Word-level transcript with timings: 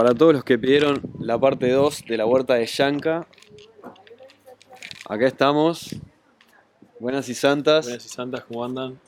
para 0.00 0.14
todos 0.14 0.32
los 0.32 0.44
que 0.44 0.58
pidieron 0.58 0.98
la 1.18 1.38
parte 1.38 1.70
2 1.70 2.02
de 2.08 2.16
la 2.16 2.24
huerta 2.24 2.54
de 2.54 2.64
Yanka, 2.64 3.26
acá 5.06 5.26
estamos. 5.26 5.94
Buenas 6.98 7.28
y 7.28 7.34
santas. 7.34 7.84
Buenas 7.84 8.06
y 8.06 8.08
santas, 8.08 8.44
¿cómo 8.44 8.64
andan? 8.64 8.98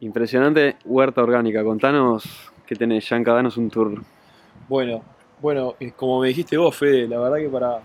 Impresionante 0.00 0.74
huerta 0.84 1.22
orgánica. 1.22 1.62
Contanos 1.62 2.24
qué 2.66 2.74
tenés, 2.74 3.08
Yanka, 3.08 3.34
danos 3.34 3.56
un 3.56 3.70
tour. 3.70 4.02
Bueno, 4.68 5.00
bueno, 5.40 5.76
eh, 5.78 5.92
como 5.94 6.18
me 6.22 6.26
dijiste 6.26 6.56
vos, 6.56 6.76
Fede, 6.76 7.06
la 7.06 7.20
verdad 7.20 7.36
que 7.36 7.48
para, 7.48 7.80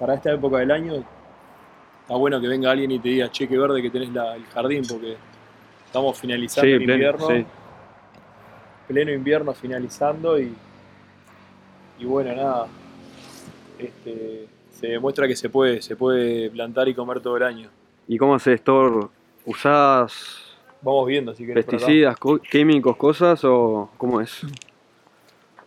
para 0.00 0.14
esta 0.14 0.32
época 0.32 0.56
del 0.56 0.70
año 0.70 0.94
está 0.94 2.14
bueno 2.16 2.40
que 2.40 2.48
venga 2.48 2.70
alguien 2.70 2.92
y 2.92 2.98
te 2.98 3.10
diga, 3.10 3.30
che, 3.30 3.46
qué 3.46 3.58
verde 3.58 3.82
que 3.82 3.90
tenés 3.90 4.08
la- 4.14 4.36
el 4.36 4.46
jardín, 4.46 4.84
porque 4.88 5.18
estamos 5.84 6.18
finalizando 6.18 6.62
Sí, 6.66 6.70
el 6.72 6.78
pleno, 6.78 6.94
invierno, 6.94 7.26
sí. 7.28 7.46
pleno 8.86 9.12
invierno 9.12 9.52
finalizando 9.52 10.40
y, 10.40 10.54
y 11.98 12.04
bueno, 12.04 12.34
nada, 12.34 12.68
este, 13.78 14.46
se 14.70 14.86
demuestra 14.88 15.26
que 15.26 15.36
se 15.36 15.48
puede, 15.50 15.82
se 15.82 15.96
puede 15.96 16.50
plantar 16.50 16.88
y 16.88 16.94
comer 16.94 17.20
todo 17.20 17.36
el 17.36 17.42
año. 17.42 17.68
¿Y 18.06 18.16
cómo 18.18 18.34
haces, 18.34 18.62
Thor? 18.62 19.10
¿Usás 19.44 20.44
Vamos 20.80 21.06
viendo 21.08 21.34
si 21.34 21.44
querés 21.44 21.64
pesticidas, 21.66 22.16
co- 22.18 22.38
químicos, 22.38 22.96
cosas 22.96 23.40
o 23.44 23.90
cómo 23.96 24.20
es? 24.20 24.42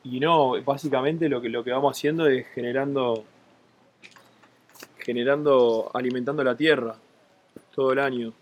Y 0.03 0.19
no, 0.19 0.61
básicamente 0.63 1.27
lo 1.27 1.41
que, 1.41 1.49
lo 1.49 1.63
que 1.63 1.71
vamos 1.71 1.97
haciendo 1.97 2.27
es 2.27 2.47
generando, 2.55 3.25
generando, 4.99 5.91
alimentando 5.93 6.43
la 6.43 6.55
tierra 6.55 6.95
todo 7.75 7.91
el 7.91 7.99
año, 7.99 8.33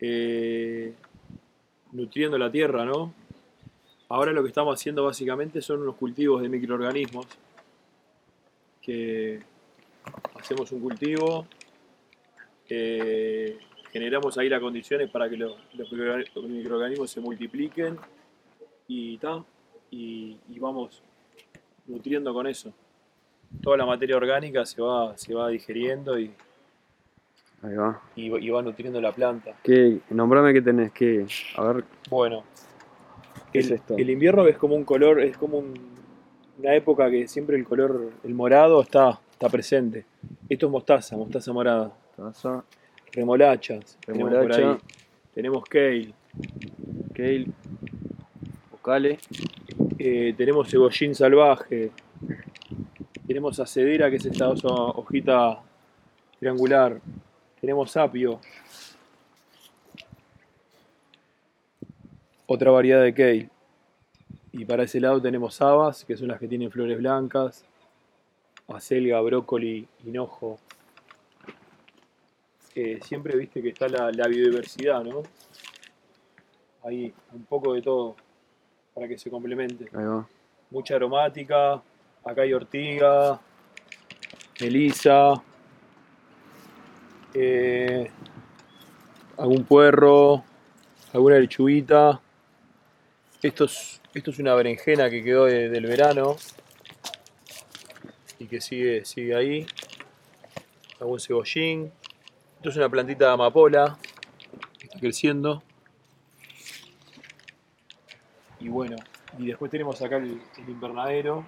eh, 0.00 0.92
nutriendo 1.92 2.38
la 2.38 2.50
tierra, 2.50 2.84
¿no? 2.84 3.12
Ahora 4.10 4.32
lo 4.32 4.42
que 4.42 4.48
estamos 4.48 4.74
haciendo 4.74 5.04
básicamente 5.04 5.60
son 5.60 5.82
unos 5.82 5.96
cultivos 5.96 6.40
de 6.42 6.48
microorganismos, 6.48 7.26
que 8.80 9.40
hacemos 10.40 10.72
un 10.72 10.80
cultivo, 10.80 11.46
eh, 12.70 13.58
generamos 13.92 14.38
ahí 14.38 14.48
las 14.48 14.60
condiciones 14.60 15.10
para 15.10 15.28
que 15.28 15.36
los, 15.36 15.54
los 15.74 15.90
microorgan- 15.92 16.26
los 16.34 16.44
microorganismos 16.44 17.10
se 17.10 17.20
multipliquen 17.20 17.98
y 18.86 19.18
tal 19.18 19.44
y, 19.90 20.38
y 20.48 20.58
vamos 20.58 21.02
nutriendo 21.86 22.32
con 22.32 22.46
eso. 22.46 22.72
Toda 23.62 23.76
la 23.78 23.86
materia 23.86 24.16
orgánica 24.16 24.64
se 24.64 24.80
va, 24.80 25.16
se 25.18 25.34
va 25.34 25.48
digiriendo 25.48 26.18
y, 26.18 26.30
Ahí 27.62 27.74
va. 27.74 28.00
y 28.16 28.28
va- 28.30 28.40
y 28.40 28.48
va 28.50 28.62
nutriendo 28.62 29.00
la 29.02 29.12
planta. 29.12 29.54
¿Qué, 29.62 30.00
nombrame 30.10 30.52
qué 30.54 30.62
tenés, 30.62 30.92
qué, 30.92 31.26
a 31.56 31.72
ver, 31.72 31.84
Bueno, 32.08 32.44
¿Qué 33.52 33.58
el, 33.60 33.64
es 33.66 33.70
esto? 33.72 33.96
el 33.96 34.10
invierno 34.10 34.46
es 34.46 34.56
como 34.56 34.74
un 34.74 34.84
color, 34.84 35.20
es 35.20 35.36
como 35.36 35.58
un- 35.58 35.74
una 36.58 36.74
época 36.74 37.08
que 37.10 37.28
siempre 37.28 37.56
el 37.56 37.64
color, 37.64 38.10
el 38.24 38.34
morado 38.34 38.80
está, 38.82 39.20
está 39.30 39.48
presente. 39.48 40.04
Esto 40.48 40.66
es 40.66 40.72
mostaza, 40.72 41.16
mostaza 41.16 41.52
morada. 41.52 41.92
taza, 42.16 42.64
Remolachas, 43.12 43.96
tenemos 44.04 44.28
por 44.32 44.38
Remolacha. 44.42 44.70
ahí. 44.72 44.78
Tenemos 45.34 45.64
kale, 45.64 46.12
kale, 47.14 47.46
vocale, 48.72 49.18
eh, 49.98 50.34
tenemos 50.36 50.68
cebollín 50.68 51.14
salvaje, 51.14 51.90
tenemos 53.26 53.60
acedera, 53.60 54.10
que 54.10 54.16
es 54.16 54.26
esta 54.26 54.48
osa- 54.48 54.66
hojita 54.68 55.60
triangular, 56.40 57.00
tenemos 57.60 57.96
apio, 57.96 58.40
otra 62.48 62.72
variedad 62.72 63.02
de 63.02 63.14
kale. 63.14 63.50
Y 64.52 64.64
para 64.64 64.82
ese 64.82 64.98
lado 64.98 65.20
tenemos 65.20 65.60
habas, 65.60 66.04
que 66.04 66.16
son 66.16 66.28
las 66.28 66.40
que 66.40 66.48
tienen 66.48 66.70
flores 66.70 66.98
blancas, 66.98 67.64
acelga, 68.66 69.20
brócoli, 69.20 69.86
hinojo. 70.04 70.58
Eh, 72.74 72.98
siempre 73.04 73.36
viste 73.36 73.60
que 73.62 73.68
está 73.68 73.88
la, 73.88 74.10
la 74.10 74.26
biodiversidad, 74.26 75.04
¿no? 75.04 75.22
Ahí, 76.82 77.12
un 77.32 77.44
poco 77.44 77.74
de 77.74 77.82
todo, 77.82 78.16
para 78.94 79.06
que 79.06 79.18
se 79.18 79.30
complemente 79.30 79.84
ahí 79.92 80.04
va. 80.04 80.26
mucha 80.70 80.96
aromática. 80.96 81.82
Acá 82.24 82.42
hay 82.42 82.54
ortiga, 82.54 83.40
melisa, 84.60 85.34
eh, 87.34 88.10
algún 89.36 89.64
puerro, 89.64 90.42
alguna 91.12 91.38
lechuguita. 91.38 92.20
Esto 93.42 93.64
es, 93.66 94.00
esto 94.14 94.30
es 94.30 94.38
una 94.40 94.54
berenjena 94.54 95.08
que 95.08 95.22
quedó 95.22 95.44
de- 95.44 95.68
del 95.68 95.86
verano 95.86 96.36
y 98.38 98.46
que 98.46 98.60
sigue, 98.60 99.04
sigue 99.04 99.34
ahí. 99.34 99.66
Algún 101.00 101.20
cebollín. 101.20 101.92
Esto 102.56 102.70
es 102.70 102.76
una 102.76 102.88
plantita 102.88 103.26
de 103.26 103.32
amapola 103.32 103.96
que 104.78 104.86
está 104.86 104.98
creciendo. 104.98 105.62
Y 108.58 108.68
bueno, 108.68 108.96
y 109.38 109.46
después 109.46 109.70
tenemos 109.70 110.02
acá 110.02 110.16
el, 110.16 110.42
el 110.56 110.68
invernadero. 110.68 111.46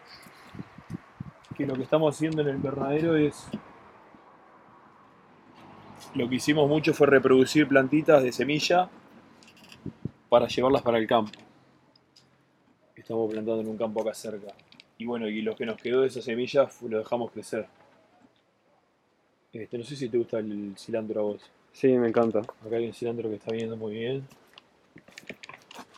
Que 1.57 1.67
lo 1.67 1.75
que 1.75 1.83
estamos 1.83 2.15
haciendo 2.15 2.43
en 2.43 2.49
el 2.49 2.55
invernadero 2.57 3.17
es. 3.17 3.47
Lo 6.15 6.29
que 6.29 6.37
hicimos 6.37 6.69
mucho 6.69 6.95
fue 6.95 7.09
reproducir 7.09 7.67
plantitas 7.69 8.23
de 8.23 8.33
semilla 8.33 8.89
para 10.29 10.47
llevarlas 10.47 10.83
para 10.83 10.99
el 10.99 11.07
campo. 11.09 11.33
Estamos 13.11 13.33
plantando 13.33 13.63
en 13.63 13.67
un 13.67 13.77
campo 13.77 14.03
acá 14.03 14.15
cerca. 14.15 14.55
Y 14.97 15.05
bueno, 15.05 15.27
y 15.29 15.43
lo 15.43 15.57
que 15.57 15.67
nos 15.67 15.83
quedó 15.83 16.03
de 16.03 16.07
esas 16.07 16.23
semillas 16.23 16.73
fu- 16.73 16.89
lo 16.89 16.99
dejamos 16.99 17.33
crecer. 17.33 17.67
Este, 19.53 19.77
no 19.77 19.83
sé 19.83 19.97
si 19.97 20.09
te 20.09 20.17
gusta 20.17 20.39
el 20.39 20.75
cilantro 20.79 21.19
a 21.19 21.25
vos. 21.25 21.43
Sí, 21.73 21.89
me 21.89 22.07
encanta. 22.07 22.39
Acá 22.39 22.77
hay 22.77 22.87
un 22.87 22.93
cilantro 22.95 23.29
que 23.29 23.35
está 23.35 23.51
viniendo 23.51 23.77
muy 23.77 23.95
bien. 23.95 24.29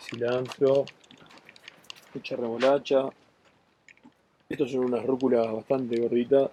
Cilantro. 0.01 0.87
Mucha 2.15 2.35
remolacha. 2.35 3.11
Estos 4.49 4.71
son 4.73 4.87
unas 4.87 5.05
rúculas 5.05 5.53
bastante 5.53 6.01
gorditas. 6.01 6.51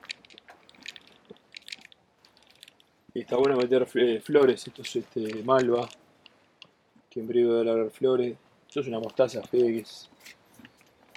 Y 3.13 3.21
está 3.21 3.37
bueno 3.37 3.55
meter 3.55 3.87
eh, 3.95 4.19
flores. 4.19 4.67
Esto 4.67 4.81
es 4.81 4.93
este, 4.93 5.41
malva. 5.41 5.87
Que 7.09 7.21
en 7.21 7.27
breve 7.29 7.63
va 7.63 7.87
a 7.87 7.89
flores. 7.89 8.35
Esto 8.67 8.81
es 8.81 8.87
una 8.87 8.99
mostaza 8.99 9.41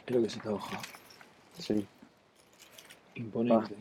fea 0.06 0.16
que 0.16 0.16
es. 0.16 0.16
Es 0.16 0.16
lo 0.16 0.22
que 0.22 0.30
se 0.30 0.38
está 0.38 0.50
bajando. 0.50 0.88
Sí. 1.58 1.86
Imponente. 3.14 3.76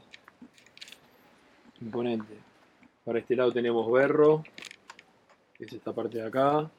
Imponente. 1.81 2.37
Para 3.03 3.19
este 3.19 3.35
lado 3.35 3.51
tenemos 3.51 3.91
berro, 3.91 4.43
que 5.53 5.65
es 5.65 5.73
esta 5.73 5.93
parte 5.93 6.17
de 6.19 6.27
acá. 6.27 6.69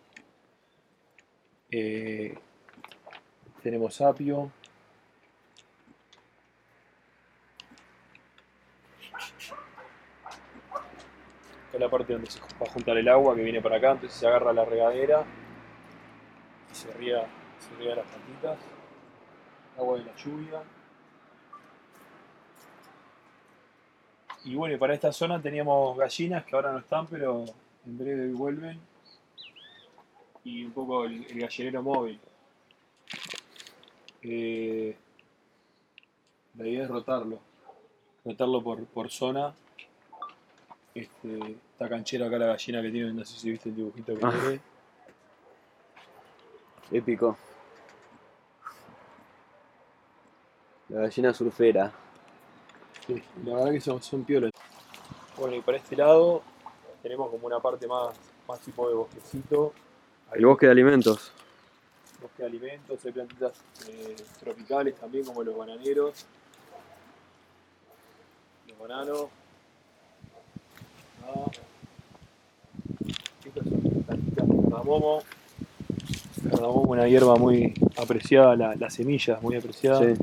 Eh, 1.71 2.39
tenemos 3.63 4.01
apio. 4.01 4.53
Esta 11.65 11.77
es 11.77 11.81
la 11.81 11.89
parte 11.89 12.13
donde 12.13 12.31
se 12.31 12.39
va 12.41 12.47
a 12.67 12.71
juntar 12.71 12.99
el 12.99 13.09
agua 13.09 13.35
que 13.35 13.43
viene 13.43 13.63
para 13.63 13.79
acá, 13.79 13.93
entonces 13.93 14.19
se 14.19 14.27
agarra 14.27 14.53
la 14.53 14.65
regadera 14.67 15.25
y 16.71 16.75
se 16.75 16.93
riega, 16.93 17.27
se 17.59 17.75
riega 17.77 17.97
las 17.97 18.07
plantitas. 18.07 18.82
Agua 19.83 19.99
de 19.99 20.05
la 20.05 20.17
lluvia. 20.17 20.63
Y 24.45 24.55
bueno, 24.55 24.75
y 24.75 24.79
para 24.79 24.95
esta 24.95 25.13
zona 25.13 25.41
teníamos 25.41 25.97
gallinas 25.97 26.45
que 26.45 26.57
ahora 26.57 26.73
no 26.73 26.79
están, 26.79 27.07
pero 27.07 27.45
en 27.87 27.99
breve 27.99 28.33
vuelven. 28.33 28.81
Y 30.45 30.65
un 30.65 30.73
poco 30.73 31.05
el, 31.05 31.25
el 31.31 31.41
gallinero 31.41 31.83
móvil. 31.83 32.19
Eh, 34.23 34.97
la 36.57 36.67
idea 36.67 36.83
es 36.85 36.89
rotarlo. 36.91 37.39
Rotarlo 38.25 38.63
por, 38.63 38.85
por 38.87 39.11
zona. 39.11 39.55
Este, 40.95 41.57
esta 41.73 41.89
canchera 41.89 42.27
acá 42.27 42.39
la 42.39 42.47
gallina 42.47 42.83
que 42.83 42.91
tiene, 42.91 43.13
no 43.13 43.25
sé 43.25 43.39
si 43.39 43.51
viste 43.51 43.69
el 43.71 43.77
dibujito 43.77 44.17
que 44.19 44.27
Ah. 44.27 44.31
tiene. 44.41 44.61
Épico. 46.91 47.37
La 50.93 51.01
gallina 51.01 51.33
surfera. 51.33 51.91
Sí, 53.07 53.23
la 53.47 53.55
verdad 53.55 53.73
que 53.73 53.81
son, 53.81 54.03
son 54.03 54.25
piolas. 54.25 54.51
Bueno, 55.39 55.57
y 55.57 55.63
para 55.63 55.79
este 55.79 55.97
lado 55.97 56.43
tenemos 57.03 57.31
como 57.31 57.47
una 57.47 57.61
parte 57.61 57.87
más, 57.87 58.15
más 58.47 58.61
tipo 58.61 58.87
de 58.89 58.95
bosquecito. 58.95 59.73
El 60.35 60.45
bosque 60.45 60.67
de 60.67 60.73
alimentos. 60.73 61.33
bosque 62.21 62.43
de 62.43 62.49
alimentos, 62.49 63.05
hay 63.07 63.13
plantitas 63.13 63.53
eh, 63.89 64.17
tropicales 64.41 64.95
también 64.97 65.25
como 65.25 65.43
los 65.43 65.57
bananeros, 65.57 66.27
los 68.69 68.79
bananos. 68.79 69.27
Ah. 71.25 71.51
Estas 73.47 73.65
son 73.65 73.81
plantitas 74.05 74.47
de 74.47 74.57
cardamomo. 74.63 75.23
Cardamomo, 76.51 76.83
una 76.83 77.09
hierba 77.09 77.37
muy 77.37 77.73
apreciada, 77.97 78.57
la, 78.57 78.75
la 78.75 78.91
semilla 78.91 79.37
es 79.37 79.43
muy 79.43 79.57
apreciada. 79.57 80.15
Sí. 80.15 80.23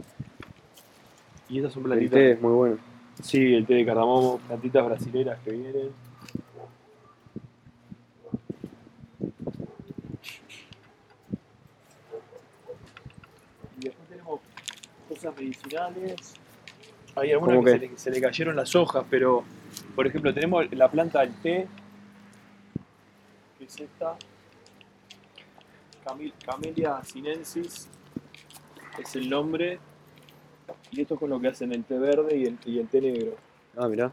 Y 1.50 1.57
estas 1.57 1.74
son 1.74 1.84
El 1.84 1.88
plantitas. 1.90 2.13
té 2.13 2.31
es 2.31 2.42
muy 2.42 2.51
bueno. 2.51 2.78
Sí, 3.22 3.54
el 3.54 3.66
té 3.66 3.74
de 3.75 3.86
cardamomo, 3.86 4.38
plantitas 4.40 4.86
brasileras 4.86 5.40
que 5.40 5.51
vienen. 5.51 5.92
Y 13.78 13.86
después 13.86 14.07
tenemos 14.10 14.40
cosas 15.07 15.36
medicinales. 15.38 16.34
Hay 17.16 17.31
algunas 17.31 17.56
¿Cómo 17.56 17.66
que, 17.66 17.72
se 17.72 17.80
le, 17.80 17.98
se 17.98 18.12
le 18.12 18.22
cayeron 18.22 18.56
las 18.56 18.75
hojas, 18.75 19.04
pero 19.10 19.44
por 19.95 20.07
ejemplo 20.07 20.34
tenemos 20.34 20.72
la 20.72 20.90
planta 20.90 21.22
del 21.22 21.34
té, 21.42 21.68
que 23.57 23.66
es 23.66 23.80
esta. 23.80 24.16
Camellia 26.45 27.04
sinensis 27.04 27.88
es 28.98 29.16
el 29.16 29.30
nombre. 29.30 29.80
Y 30.92 31.01
esto 31.01 31.16
es 31.16 31.19
con 31.19 31.30
lo 31.30 31.39
que 31.39 31.48
hacen 31.48 31.71
el 31.74 31.83
té 31.83 31.98
verde 31.98 32.38
y 32.38 32.44
el, 32.45 32.57
y 32.66 32.80
el 32.80 32.88
té 32.88 33.01
negro. 33.01 33.36
Ah, 33.77 33.88
mirá. 33.88 34.12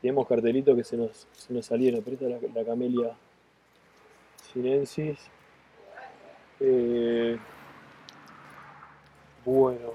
Tenemos 0.00 0.26
cartelitos 0.26 0.76
que 0.76 0.84
se 0.84 0.96
nos, 0.96 1.26
se 1.32 1.52
nos 1.52 1.66
salieron, 1.66 2.02
pero 2.02 2.14
esta 2.14 2.26
es 2.26 2.54
la, 2.54 2.60
la 2.60 2.66
camelia 2.66 3.16
sinensis. 4.52 5.18
Eh, 6.60 7.38
bueno, 9.44 9.94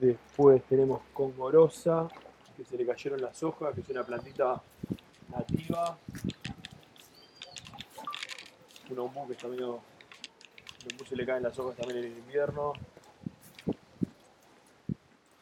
después 0.00 0.62
tenemos 0.64 1.02
congorosa, 1.12 2.08
que 2.56 2.64
se 2.64 2.76
le 2.76 2.86
cayeron 2.86 3.20
las 3.20 3.42
hojas, 3.42 3.74
que 3.74 3.80
es 3.80 3.88
una 3.88 4.04
plantita 4.04 4.62
nativa. 5.30 5.98
Un 8.90 8.98
ombú 8.98 9.26
que 9.26 9.34
está 9.34 9.48
medio. 9.48 9.72
Un 9.72 10.92
ombú 10.92 11.04
se 11.04 11.16
le 11.16 11.26
caen 11.26 11.42
las 11.42 11.58
hojas 11.58 11.76
también 11.76 11.98
en 11.98 12.12
el 12.12 12.18
invierno. 12.18 12.72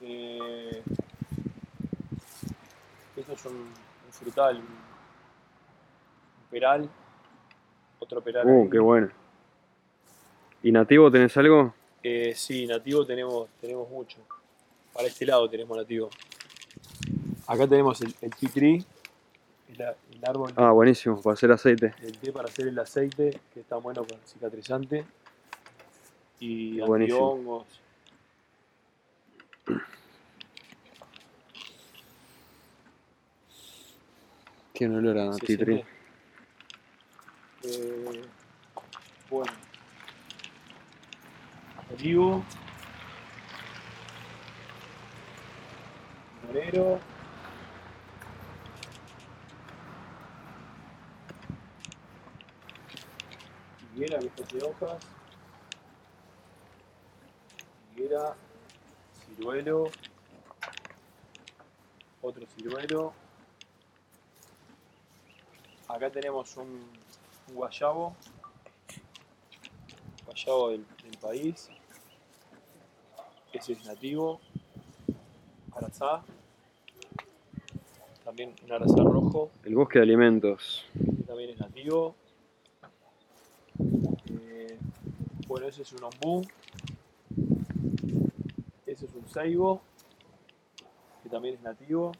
Eh, 0.06 0.82
esto 3.16 3.32
es 3.32 3.44
un, 3.46 3.52
un 3.56 4.12
frutal, 4.12 4.56
un, 4.56 4.62
un 4.62 4.68
peral, 6.50 6.88
otro 7.98 8.20
peral. 8.20 8.46
Uh, 8.46 8.62
ahí. 8.64 8.70
qué 8.70 8.78
bueno. 8.78 9.08
¿Y 10.62 10.72
nativo 10.72 11.10
tenés 11.10 11.36
algo? 11.36 11.74
Eh, 12.02 12.34
sí, 12.34 12.66
nativo 12.66 13.06
tenemos, 13.06 13.48
tenemos 13.60 13.88
mucho. 13.88 14.18
Para 14.92 15.08
este 15.08 15.24
lado 15.26 15.48
tenemos 15.48 15.76
nativo. 15.76 16.10
Acá 17.46 17.66
tenemos 17.66 18.00
el, 18.02 18.14
el 18.20 18.30
tea 18.34 18.50
tree, 18.50 18.84
el, 19.68 19.80
el 19.80 20.24
árbol 20.26 20.52
Ah, 20.56 20.70
buenísimo, 20.72 21.20
para 21.20 21.34
hacer 21.34 21.50
aceite. 21.52 21.94
del 22.00 22.18
té 22.18 22.32
para 22.32 22.48
hacer 22.48 22.68
el 22.68 22.78
aceite, 22.78 23.40
que 23.52 23.60
está 23.60 23.76
bueno 23.76 24.04
con 24.04 24.18
cicatrizante. 24.26 25.04
Y 26.40 26.80
Buenísimo. 26.80 27.32
antihongos. 27.32 27.66
Tiene 34.75 34.97
olor 34.99 35.17
a 35.17 35.37
tea 35.37 35.56
tree. 35.56 35.85
siente. 37.62 38.19
Eh, 38.19 38.23
bueno. 39.31 39.53
Olivo. 41.93 42.44
Morero. 46.44 46.99
Higuera, 53.94 54.19
está 54.19 54.56
de 54.56 54.65
hojas. 54.65 55.06
Higuera. 57.94 58.35
Ciruelo. 59.37 59.85
Otro 62.23 62.44
ciruelo. 62.56 63.24
Acá 65.94 66.11
tenemos 66.11 66.56
un, 66.56 66.82
guayabo, 67.55 68.17
guayabo 70.26 70.70
del, 70.70 70.85
del 71.05 71.19
país. 71.19 71.70
Ese 73.52 73.75
es 73.75 73.85
nativo. 73.87 74.41
Arazá. 75.73 76.25
También 78.25 78.56
un 78.64 78.73
arazá 78.73 79.05
rojo, 79.05 79.52
El 79.62 79.76
bosque 79.76 80.00
de 80.00 80.02
alimentos. 80.02 80.85
que 80.94 81.23
también 81.23 81.50
es 81.50 81.61
nativo. 81.61 82.17
Eh, 84.31 84.76
bueno, 85.47 85.69
ese 85.69 85.82
es 85.82 85.93
un 85.93 86.02
ombú. 86.02 86.44
Ese 88.85 89.06
es 89.06 89.14
un 89.14 89.29
saigo, 89.29 89.81
que 91.23 91.29
también 91.29 91.55
es 91.55 91.61
nativo. 91.61 92.11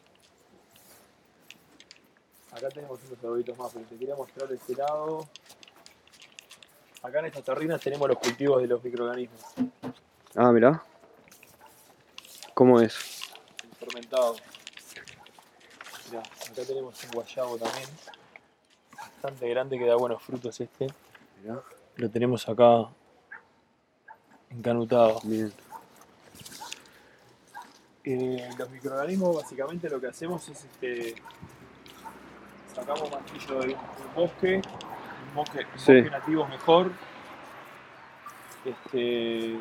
Acá 2.55 2.69
tenemos 2.69 2.99
unos 3.05 3.19
arbolitos 3.25 3.59
más, 3.59 3.73
pero 3.73 3.85
te 3.87 3.97
quería 3.97 4.15
mostrar 4.15 4.49
de 4.49 4.55
este 4.55 4.75
lado. 4.77 5.27
Acá 7.03 7.19
en 7.19 7.27
estas 7.27 7.45
terrinas 7.45 7.81
tenemos 7.81 8.09
los 8.09 8.19
cultivos 8.19 8.63
de 8.63 8.69
los 8.69 8.83
microorganismos, 8.83 9.41
Ah, 10.37 10.51
mirá. 10.53 10.83
¿Cómo 12.55 12.81
es? 12.81 12.95
el 13.63 13.77
fermentado. 13.77 14.37
Mirá, 16.11 16.21
acá 16.21 16.63
tenemos 16.67 17.05
un 17.05 17.11
guayabo 17.11 17.59
también, 17.59 17.89
bastante 18.97 19.49
grande 19.49 19.79
que 19.79 19.87
da 19.87 19.97
buenos 19.97 20.23
frutos 20.23 20.61
este. 20.61 20.87
Mirá. 21.43 21.61
Lo 21.97 22.11
tenemos 22.11 22.49
acá 22.49 22.89
encanutado. 24.51 25.21
Bien. 25.25 25.53
Eh, 28.05 28.49
los 28.59 28.71
microorganismos 28.71 29.37
básicamente 29.37 29.89
lo 29.89 30.01
que 30.01 30.09
hacemos 30.09 30.47
es 30.49 30.65
este 30.65 31.15
sacamos 32.75 33.11
mantillo 33.11 33.61
de 33.61 33.69
un, 33.75 34.15
bosque, 34.15 34.57
un 35.29 35.35
bosque, 35.35 35.59
un 35.73 35.79
Sí. 35.79 35.93
bosque 35.95 36.11
nativo 36.11 36.47
mejor. 36.49 36.91
Este, 38.65 39.57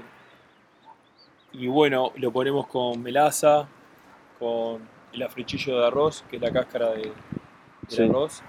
y 1.53 1.67
bueno, 1.67 2.11
lo 2.15 2.31
ponemos 2.31 2.67
con 2.67 3.01
melaza, 3.01 3.67
con 4.39 4.81
el 5.11 5.21
africhillo 5.23 5.79
de 5.79 5.87
arroz, 5.87 6.23
que 6.29 6.37
es 6.37 6.41
la 6.41 6.51
cáscara 6.51 6.91
de, 6.91 7.01
del 7.01 7.13
Sí. 7.87 8.03
arroz. 8.03 8.41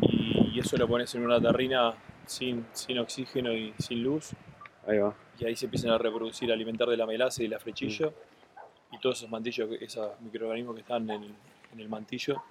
Y, 0.00 0.52
y 0.54 0.60
eso 0.60 0.76
lo 0.76 0.86
pones 0.88 1.14
en 1.14 1.24
una 1.24 1.40
terrina 1.40 1.94
sin, 2.26 2.66
sin 2.72 2.98
oxígeno 2.98 3.52
y 3.52 3.74
sin 3.78 4.02
luz 4.02 4.32
Ahí 4.86 4.98
va. 4.98 5.14
y 5.38 5.44
ahí 5.44 5.54
se 5.56 5.66
empiezan 5.66 5.90
a 5.90 5.98
reproducir, 5.98 6.50
a 6.50 6.54
alimentar 6.54 6.88
de 6.88 6.96
la 6.96 7.06
melaza 7.06 7.42
y 7.42 7.46
del 7.46 7.54
africhillo 7.54 8.12
y 8.90 8.98
todos 8.98 9.18
esos 9.18 9.30
mantillos, 9.30 9.68
esos 9.80 10.20
microorganismos 10.20 10.74
que 10.74 10.80
están 10.80 11.08
en 11.10 11.22
el, 11.24 11.34
en 11.72 11.80
el 11.80 11.88
mantillo 11.88 12.42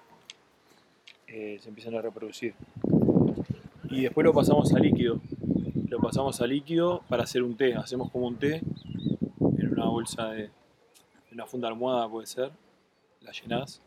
eh, 1.26 1.58
se 1.60 1.68
empiezan 1.68 1.94
a 1.96 2.02
reproducir. 2.02 2.54
Y 3.90 4.02
después 4.02 4.24
lo 4.24 4.32
pasamos 4.32 4.72
a 4.74 4.78
líquido. 4.78 5.20
Lo 5.88 5.98
pasamos 6.00 6.40
a 6.40 6.46
líquido 6.46 7.02
para 7.08 7.22
hacer 7.24 7.42
un 7.42 7.56
té. 7.56 7.74
Hacemos 7.74 8.10
como 8.10 8.26
un 8.26 8.36
té 8.36 8.60
en 9.58 9.72
una 9.72 9.86
bolsa 9.86 10.30
de. 10.30 10.44
en 10.44 10.50
una 11.32 11.46
funda 11.46 11.68
almohada 11.68 12.08
puede 12.08 12.26
ser. 12.26 12.50
La 13.20 13.32
llenás 13.32 13.82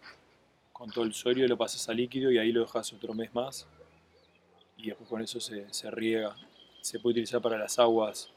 con 0.73 0.89
todo 0.91 1.03
el 1.03 1.13
sodio, 1.13 1.45
lo 1.47 1.57
pasas 1.57 1.87
a 1.89 1.93
líquido 1.93 2.31
y 2.31 2.37
ahí 2.37 2.51
lo 2.53 2.61
dejas 2.61 2.93
otro 2.93 3.13
mes 3.13 3.33
más. 3.33 3.67
Y 4.77 4.87
después 4.87 5.09
con 5.09 5.21
eso 5.21 5.39
se, 5.41 5.65
se 5.73 5.91
riega. 5.91 6.35
Se 6.81 6.99
puede 6.99 7.13
utilizar 7.13 7.41
para 7.41 7.57
las 7.57 7.77
aguas 7.79 8.29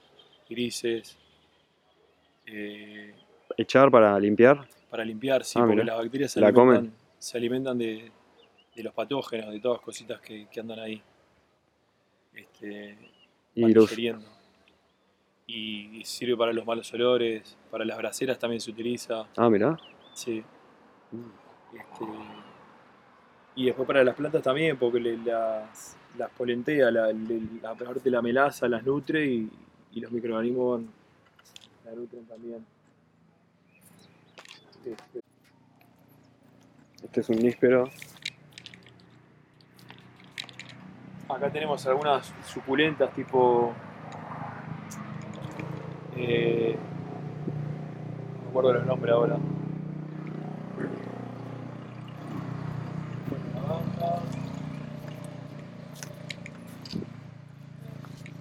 grises. 0.51 1.17
eh, 2.47 3.15
¿Echar 3.57 3.91
para 3.91 4.19
limpiar? 4.19 4.67
para 4.91 5.05
limpiar, 5.07 5.43
sí, 5.45 5.59
Ah, 5.59 5.63
porque 5.63 5.75
mirá. 5.77 5.95
las 5.95 6.03
bacterias 6.05 6.33
se 6.33 6.41
La 6.41 6.49
alimentan, 6.49 6.77
comen. 6.81 6.93
se 7.19 7.39
alimentan 7.39 7.79
de, 7.79 8.13
de 8.75 8.83
los 8.83 8.95
patógenos, 8.95 9.51
de 9.53 9.61
todas 9.61 9.79
las 9.79 9.85
cositas 9.85 10.21
que, 10.21 10.47
que 10.49 10.61
andan 10.61 10.79
ahí. 10.81 11.03
Este, 12.35 12.97
Y 13.55 13.73
los. 13.73 13.91
Y, 15.47 15.99
y 16.01 16.05
sirve 16.05 16.37
para 16.37 16.53
los 16.53 16.65
malos 16.65 16.93
olores, 16.95 17.57
para 17.71 17.85
las 17.85 17.99
braseras 17.99 18.39
también 18.39 18.61
se 18.61 18.71
utiliza. 18.71 19.27
Ah, 19.37 19.51
mirá. 19.51 19.77
Sí. 20.15 20.43
Este, 21.75 22.05
y 23.57 23.67
después 23.67 23.87
para 23.87 24.03
las 24.05 24.15
plantas 24.15 24.43
también, 24.43 24.79
porque 24.79 25.01
le- 25.01 25.19
las, 25.19 25.97
las 26.17 26.31
polentea, 26.31 26.91
la, 26.91 27.13
le- 27.13 27.41
la 27.61 27.75
parte 27.75 28.09
la 28.11 28.23
melaza 28.23 28.67
las 28.69 28.83
nutre 28.85 29.27
y, 29.27 29.51
y 29.93 30.01
los 30.01 30.11
microorganismos 30.11 30.81
van- 30.81 30.91
la 31.85 31.93
nutren 31.93 32.25
también. 32.27 32.65
Este, 34.87 35.21
Este 37.05 37.21
es 37.21 37.29
un 37.29 37.37
níspero. 37.41 37.91
Acá 41.35 41.51
tenemos 41.51 41.87
algunas 41.87 42.33
suculentas 42.47 43.11
tipo. 43.13 43.73
eh, 46.17 46.77
no 48.37 48.43
me 48.43 48.49
acuerdo 48.51 48.73
los 48.75 48.87
nombres 48.87 49.13
ahora. 49.15 49.37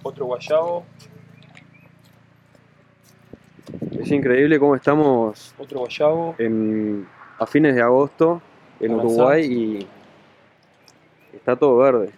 Otro 0.02 0.26
guayabo. 0.26 0.84
Parece 3.90 4.14
increíble 4.16 4.58
cómo 4.58 4.74
estamos 4.74 5.54
Otro 5.58 5.80
guayabo. 5.80 6.34
en- 6.38 7.06
a 7.38 7.46
fines 7.46 7.74
de 7.74 7.82
agosto 7.82 8.42
en. 8.80 8.94
Uruguay 8.94 9.44
y 9.44 9.86
está 11.36 11.56
todo 11.56 11.76
verde. 11.78 12.10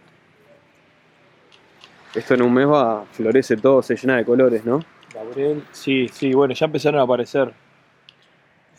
Esto 2.15 2.35
en 2.35 2.43
un 2.43 2.55
mes 2.55 2.69
va, 2.69 3.05
florece 3.07 3.57
todo, 3.57 3.83
se 3.83 3.97
llena 3.97 4.17
de 4.17 4.25
colores, 4.25 4.65
¿no? 4.65 4.81
Laurel. 5.15 5.65
Sí, 5.73 6.07
sí, 6.09 6.33
bueno, 6.33 6.55
ya 6.55 6.67
empezaron 6.67 7.01
a 7.01 7.03
aparecer. 7.03 7.53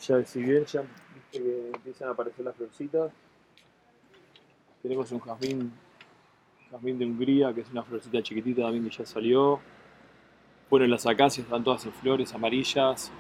Ya, 0.02 0.24
si 0.24 0.42
bien 0.42 0.66
ya 0.66 0.82
viste 1.14 1.44
que 1.44 1.72
empiezan 1.74 2.08
a 2.08 2.12
aparecer 2.12 2.46
las 2.46 2.56
florcitas. 2.56 3.12
Tenemos 4.82 5.12
un 5.12 5.20
jazmín, 5.20 5.74
jazmín 6.72 6.98
de 6.98 7.06
Hungría, 7.06 7.54
que 7.54 7.62
es 7.62 7.70
una 7.72 7.84
florcita 7.84 8.22
chiquitita 8.24 8.62
también 8.62 8.88
que 8.88 8.96
ya 8.96 9.06
salió. 9.06 9.60
Bueno, 10.70 10.88
las 10.88 11.06
acacias 11.06 11.46
están 11.46 11.64
todas 11.64 11.86
en 11.86 11.92
flores 11.92 12.34
amarillas. 12.34 13.12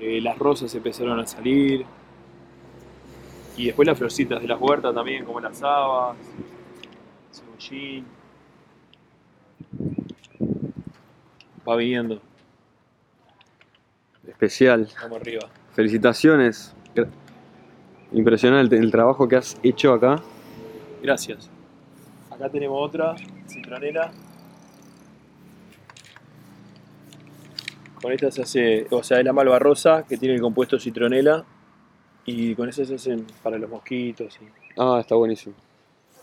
Eh, 0.00 0.20
las 0.22 0.38
rosas 0.38 0.74
empezaron 0.74 1.20
a 1.20 1.26
salir. 1.26 1.84
Y 3.58 3.66
después 3.66 3.86
las 3.86 3.98
florcitas 3.98 4.40
de 4.40 4.48
las 4.48 4.58
huertas 4.58 4.94
también, 4.94 5.24
como 5.26 5.38
las 5.38 5.62
habas, 5.62 6.16
cebollín. 7.30 8.19
Va 11.68 11.76
viniendo, 11.76 12.20
Especial. 14.26 14.88
vamos 15.02 15.20
arriba. 15.20 15.48
Felicitaciones. 15.74 16.74
Impresionante 18.12 18.76
el 18.76 18.90
trabajo 18.90 19.28
que 19.28 19.36
has 19.36 19.56
hecho 19.62 19.92
acá. 19.92 20.16
Gracias. 21.02 21.48
Acá 22.30 22.48
tenemos 22.48 22.76
otra 22.80 23.14
citronela. 23.48 24.10
Con 28.02 28.12
esta 28.12 28.30
se 28.30 28.42
hace, 28.42 28.86
o 28.90 29.02
sea, 29.02 29.18
es 29.18 29.24
la 29.24 29.32
malva 29.32 29.58
rosa 29.58 30.04
que 30.08 30.16
tiene 30.16 30.34
el 30.34 30.40
compuesto 30.40 30.78
citronela 30.78 31.44
y 32.24 32.54
con 32.54 32.68
esa 32.68 32.84
se 32.84 32.94
hacen 32.94 33.26
para 33.42 33.58
los 33.58 33.68
mosquitos. 33.68 34.38
Y, 34.40 34.46
Ah, 34.78 34.98
está 35.00 35.14
buenísimo. 35.16 35.54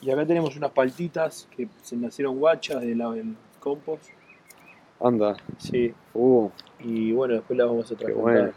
Y 0.01 0.09
acá 0.11 0.25
tenemos 0.25 0.55
unas 0.55 0.71
paltitas 0.71 1.47
que 1.55 1.67
se 1.81 1.95
nacieron 1.97 2.37
guachas 2.37 2.81
de 2.81 2.95
la- 2.95 3.11
del 3.11 3.35
compost. 3.59 4.09
Anda. 4.99 5.35
Sí, 5.57 5.93
Uh, 6.13 6.49
y 6.79 7.11
bueno, 7.11 7.35
después 7.35 7.57
las 7.57 7.67
vamos 7.67 7.85
a 7.91 7.95
trasplantar. 7.95 8.23
bueno. 8.23 8.51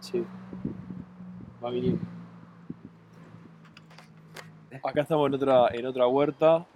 Sí. 0.00 0.24
Va 1.64 1.70
viniendo. 1.70 2.00
Acá 4.84 5.02
estamos 5.02 5.28
en 5.28 5.34
otra, 5.34 5.68
en 5.72 5.86
otra 5.86 6.06
huerta. 6.06 6.66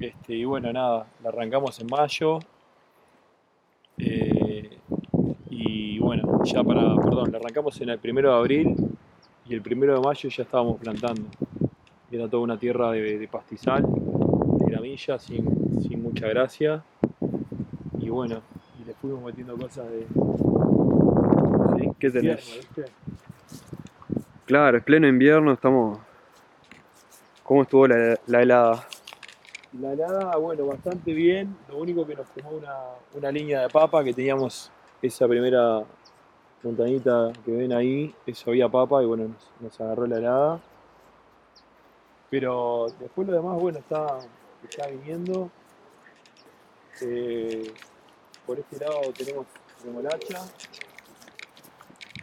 Este, 0.00 0.34
y 0.34 0.44
bueno, 0.44 0.72
nada, 0.72 1.06
la 1.22 1.28
arrancamos 1.28 1.78
en 1.80 1.86
mayo. 1.86 2.40
Eh, 3.98 4.78
y 5.50 5.98
bueno, 6.00 6.42
ya 6.44 6.62
para, 6.64 6.96
perdón, 6.96 7.30
la 7.32 7.38
arrancamos 7.38 7.80
en 7.80 7.90
el 7.90 7.98
primero 7.98 8.30
de 8.32 8.36
abril 8.38 8.76
y 9.46 9.54
el 9.54 9.62
primero 9.62 9.94
de 9.94 10.00
mayo 10.00 10.28
ya 10.28 10.42
estábamos 10.42 10.80
plantando. 10.80 11.22
Era 12.12 12.28
toda 12.28 12.42
una 12.42 12.58
tierra 12.58 12.90
de, 12.90 13.18
de 13.18 13.26
pastizal, 13.26 13.84
de 13.84 14.66
gramilla, 14.66 15.18
sin, 15.18 15.80
sin 15.80 16.02
mucha 16.02 16.28
gracia. 16.28 16.84
Y 17.98 18.10
bueno, 18.10 18.42
y 18.78 18.84
le 18.84 18.92
fuimos 18.92 19.24
metiendo 19.24 19.56
cosas 19.56 19.86
de, 19.90 20.06
¿Sí? 21.78 21.90
¿Qué 21.98 22.10
tenés? 22.10 22.60
Claro, 24.44 24.76
es 24.76 24.84
pleno 24.84 25.08
invierno, 25.08 25.54
estamos... 25.54 25.98
¿Cómo 27.44 27.62
estuvo 27.62 27.86
la, 27.86 28.18
la 28.26 28.42
helada? 28.42 28.86
La 29.80 29.94
helada, 29.94 30.36
bueno, 30.36 30.66
bastante 30.66 31.14
bien. 31.14 31.56
Lo 31.70 31.78
único 31.78 32.06
que 32.06 32.14
nos 32.14 32.28
quemó 32.28 32.50
una, 32.50 32.76
una 33.14 33.32
línea 33.32 33.62
de 33.62 33.68
papa 33.70 34.04
que 34.04 34.12
teníamos 34.12 34.70
esa 35.00 35.26
primera 35.26 35.82
montañita 36.62 37.32
que 37.42 37.52
ven 37.52 37.72
ahí, 37.72 38.14
eso 38.26 38.50
había 38.50 38.68
papa 38.68 39.02
y 39.02 39.06
bueno, 39.06 39.28
nos, 39.28 39.50
nos 39.60 39.80
agarró 39.80 40.06
la 40.06 40.18
helada. 40.18 40.60
Pero 42.32 42.86
después 42.98 43.28
lo 43.28 43.34
demás, 43.34 43.60
bueno, 43.60 43.78
está, 43.78 44.20
está 44.64 44.86
viniendo. 44.86 45.50
Eh, 47.02 47.74
por 48.46 48.58
este 48.58 48.78
lado 48.78 49.12
tenemos 49.12 49.46
remolacha. 49.84 50.40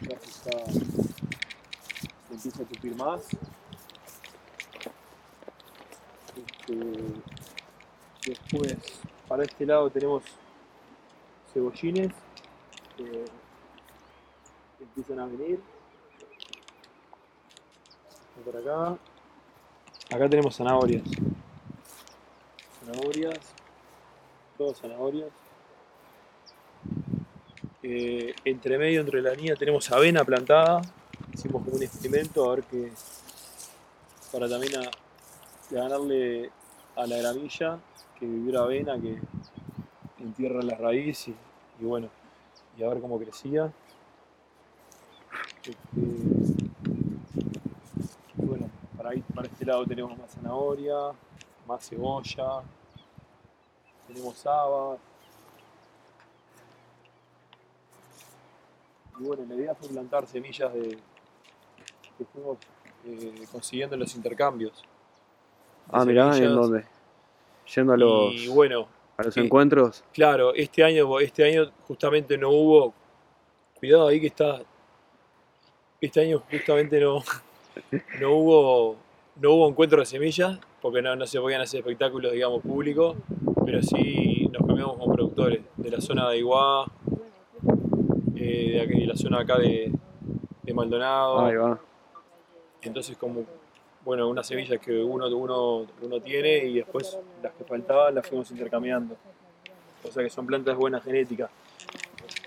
Ya 0.02 0.18
se 0.18 0.30
está, 0.30 0.50
empieza 2.28 2.60
a 2.60 2.66
tupir 2.66 2.96
más. 2.96 3.20
Este, 6.34 7.20
Después, 8.26 8.76
para 9.28 9.44
este 9.44 9.64
lado 9.64 9.88
tenemos 9.90 10.24
cebollines 11.54 12.12
que 12.96 13.24
empiezan 14.80 15.20
a 15.20 15.26
venir. 15.26 15.60
Por 18.44 18.56
acá. 18.56 18.98
Acá 20.12 20.28
tenemos 20.28 20.56
zanahorias. 20.56 21.04
Zanahorias. 22.84 23.38
Todas 24.58 24.80
zanahorias. 24.80 25.28
Eh, 27.84 28.34
entre 28.44 28.76
medio, 28.76 29.02
entre 29.02 29.22
la 29.22 29.32
línea, 29.34 29.54
tenemos 29.54 29.90
avena 29.92 30.24
plantada. 30.24 30.82
Hicimos 31.32 31.62
como 31.62 31.76
un 31.76 31.82
experimento 31.84 32.50
a 32.50 32.56
ver 32.56 32.64
qué. 32.64 32.90
Para 34.32 34.48
también 34.48 34.72
ganarle 35.70 36.50
a 36.96 37.06
la 37.06 37.16
gramilla 37.16 37.78
que 38.18 38.26
viviera 38.26 38.62
avena, 38.62 39.00
que 39.00 39.16
entierra 40.18 40.60
la 40.62 40.74
raíz 40.74 41.28
y, 41.28 41.36
y 41.80 41.84
bueno, 41.84 42.08
y 42.76 42.82
a 42.82 42.88
ver 42.88 43.00
cómo 43.00 43.16
crecía. 43.18 43.72
Este, 45.62 45.76
y 48.38 48.44
bueno, 48.44 48.68
para, 49.34 49.48
este 49.48 49.64
lado 49.64 49.84
tenemos 49.84 50.16
más 50.18 50.30
zanahoria, 50.32 51.12
más 51.66 51.88
cebolla, 51.88 52.62
tenemos 54.06 54.46
habas. 54.46 54.98
Y 59.18 59.24
bueno, 59.24 59.44
la 59.48 59.54
idea 59.54 59.74
fue 59.74 59.88
plantar 59.88 60.26
semillas 60.26 60.72
de, 60.72 60.98
que 62.18 62.24
fuimos 62.32 62.58
eh, 63.04 63.46
consiguiendo 63.52 63.94
en 63.94 64.00
los 64.00 64.14
intercambios. 64.14 64.84
Ah, 65.90 66.04
mirá, 66.04 66.36
¿en 66.36 66.54
dónde? 66.54 66.84
Yendo 67.74 67.92
a 67.92 67.96
los, 67.96 68.34
Y 68.34 68.48
bueno, 68.48 68.88
a 69.16 69.22
los 69.24 69.34
sí. 69.34 69.40
encuentros. 69.40 70.04
Claro, 70.12 70.54
este 70.54 70.82
año, 70.82 71.20
este 71.20 71.44
año 71.44 71.70
justamente 71.86 72.36
no 72.38 72.50
hubo. 72.50 72.94
Cuidado 73.78 74.08
ahí 74.08 74.20
que 74.20 74.28
está. 74.28 74.60
Este 76.00 76.20
año 76.20 76.42
justamente 76.50 77.00
no, 77.00 77.22
no 78.20 78.30
hubo 78.32 78.96
no 79.40 79.52
hubo 79.54 79.68
encuentro 79.68 80.00
de 80.00 80.06
semillas, 80.06 80.58
porque 80.82 81.02
no, 81.02 81.16
no 81.16 81.26
se 81.26 81.40
podían 81.40 81.60
hacer 81.62 81.80
espectáculos, 81.80 82.32
digamos, 82.32 82.62
públicos, 82.62 83.16
pero 83.64 83.82
sí 83.82 84.48
nos 84.52 84.66
cambiamos 84.66 84.98
con 84.98 85.12
productores 85.14 85.60
de 85.76 85.90
la 85.90 86.00
zona 86.00 86.28
de 86.28 86.38
Iguá, 86.38 86.84
eh, 88.36 88.70
de, 88.72 88.80
aquí, 88.82 89.00
de 89.00 89.06
la 89.06 89.16
zona 89.16 89.40
acá 89.40 89.58
de, 89.58 89.90
de 90.62 90.74
Maldonado. 90.74 91.40
Ahí 91.46 91.56
va. 91.56 91.78
Entonces 92.82 93.16
como, 93.16 93.44
bueno, 94.04 94.28
unas 94.28 94.46
semillas 94.46 94.80
que 94.80 95.02
uno, 95.02 95.26
uno, 95.28 95.86
uno 96.02 96.20
tiene 96.20 96.64
y 96.64 96.74
después 96.74 97.18
las 97.42 97.52
que 97.52 97.64
faltaban 97.64 98.14
las 98.14 98.26
fuimos 98.26 98.50
intercambiando. 98.50 99.16
O 100.06 100.10
sea 100.10 100.22
que 100.22 100.30
son 100.30 100.46
plantas 100.46 100.74
de 100.74 100.78
buena 100.78 101.00
genética. 101.00 101.50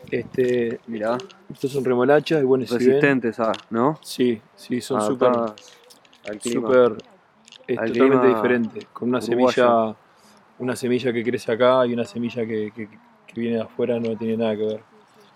Este, 0.10 0.80
Mirá, 0.88 1.18
estos 1.52 1.72
son 1.72 1.84
remolachas 1.86 2.42
y 2.42 2.46
bueno, 2.46 2.66
si 2.68 2.74
ven- 2.74 2.80
resistentes 2.88 3.40
a, 3.40 3.52
¿no? 3.70 3.98
sí, 4.02 4.40
sí, 4.56 4.82
son 4.82 5.02
súper, 5.02 5.30
al 5.30 5.34
clima. 5.34 5.56
Súper, 6.40 6.98
es 7.68 7.80
al 7.80 7.88
totalmente 7.92 8.28
diferente. 8.28 8.88
Con 8.94 9.10
una 9.10 9.20
uruguayo. 9.20 9.54
semilla, 9.54 9.96
una 10.60 10.76
semilla 10.76 11.14
que 11.14 11.24
crece 11.24 11.52
acá 11.52 11.86
y 11.86 11.94
una 11.94 12.06
semilla 12.06 12.46
que, 12.46 12.72
que- 12.72 12.90
que 13.28 13.40
viene 13.40 13.58
de 13.58 13.64
afuera 13.64 14.00
no 14.00 14.16
tiene 14.16 14.38
nada 14.38 14.56
que 14.56 14.66
ver. 14.66 14.80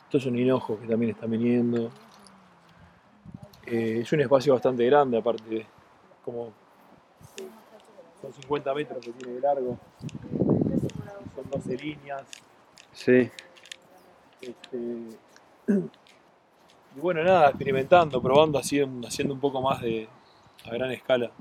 Estos 0.04 0.24
son 0.24 0.38
hinojos 0.38 0.80
que 0.80 0.88
también 0.88 1.12
están 1.12 1.32
viniendo. 1.32 1.90
Eh, 3.66 4.00
es 4.02 4.12
un 4.14 4.22
espacio 4.22 4.54
bastante 4.54 4.86
grande, 4.86 5.18
aparte, 5.18 5.66
como 6.24 6.54
son 8.22 8.32
50 8.34 8.74
metros 8.74 9.00
que 9.04 9.12
tiene 9.12 9.34
de 9.36 9.42
largo. 9.42 9.78
Son 11.36 11.50
12 11.52 11.76
líneas. 11.78 12.24
Sí, 12.94 13.30
Este, 14.42 14.78
y 16.96 17.00
bueno, 17.00 17.24
nada, 17.24 17.50
experimentando, 17.50 18.22
probando, 18.22 18.58
haciendo, 18.60 19.08
haciendo 19.08 19.34
un 19.34 19.40
poco 19.40 19.62
más 19.62 19.82
de 19.82 20.08
a 20.66 20.74
gran 20.74 20.92
escala. 20.92 21.32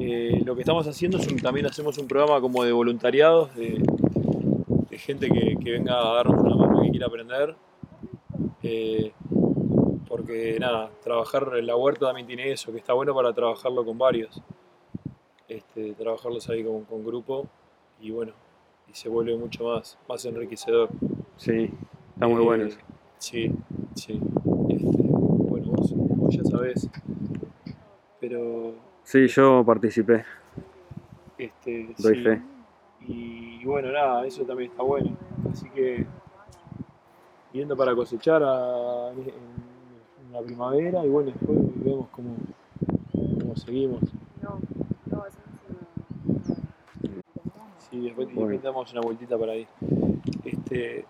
Eh, 0.00 0.40
lo 0.44 0.54
que 0.54 0.62
estamos 0.62 0.86
haciendo 0.86 1.18
es 1.18 1.26
un- 1.26 1.38
también 1.38 1.66
hacemos 1.66 1.98
un 1.98 2.06
programa 2.06 2.40
como 2.40 2.62
de 2.64 2.72
voluntariados, 2.72 3.54
de, 3.56 3.82
de 4.90 4.98
gente 4.98 5.28
que, 5.28 5.56
que 5.62 5.70
venga 5.72 5.98
a 5.98 6.14
darnos 6.14 6.42
una 6.42 6.54
mano 6.56 6.82
que 6.82 6.90
quiera 6.90 7.06
aprender. 7.06 7.54
Eh, 8.62 9.12
porque 10.06 10.56
nada, 10.58 10.90
trabajar 11.02 11.50
en 11.58 11.66
la 11.66 11.76
huerta 11.76 12.06
también 12.06 12.26
tiene 12.26 12.50
eso, 12.52 12.72
que 12.72 12.78
está 12.78 12.92
bueno 12.94 13.14
para 13.14 13.32
trabajarlo 13.32 13.84
con 13.84 13.98
varios. 13.98 14.40
Este, 15.48 15.92
trabajarlos 15.94 16.48
ahí 16.50 16.62
con, 16.62 16.84
con 16.84 17.04
grupo 17.04 17.46
y 18.00 18.10
bueno, 18.10 18.32
y 18.90 18.94
se 18.94 19.08
vuelve 19.08 19.36
mucho 19.36 19.64
más, 19.64 19.98
más 20.08 20.24
enriquecedor. 20.24 20.90
Sí, 21.36 21.70
está 22.14 22.26
muy 22.28 22.42
Eh, 22.42 22.44
bueno. 22.44 22.68
Sí, 23.18 23.50
sí. 23.94 24.20
Este, 24.68 25.02
bueno, 25.02 25.68
vos, 25.72 25.92
vos 25.94 26.34
ya 26.34 26.44
sabés. 26.44 26.88
Pero 28.20 28.74
Sí, 29.04 29.26
yo 29.28 29.64
participé, 29.64 30.24
este, 31.38 31.94
doy 31.98 32.14
sí. 32.16 32.22
fe. 32.24 32.42
Y, 33.06 33.64
bueno, 33.64 33.90
nada, 33.92 34.26
eso 34.26 34.44
también 34.44 34.70
está 34.70 34.82
bueno. 34.82 35.10
Así 35.50 35.68
que 35.70 36.04
yendo 37.52 37.76
para 37.76 37.94
cosechar 37.94 38.42
a- 38.44 39.10
en, 39.12 39.20
en 39.20 40.32
la 40.32 40.42
primavera 40.42 41.04
y 41.04 41.08
bueno, 41.08 41.30
después 41.30 41.58
vemos 41.76 42.08
cómo, 42.10 42.34
cómo 43.40 43.56
seguimos. 43.56 44.00
No, 44.42 44.58
no, 45.10 45.22
hacemos 45.22 45.48
Sí, 47.90 48.00
después, 48.02 48.26
Bueno. 48.34 48.50
después 48.50 48.62
damos 48.62 48.92
una 48.92 49.00
vueltita 49.00 49.38
para 49.38 49.52
ahí. 49.52 49.66
Este, 50.44 51.06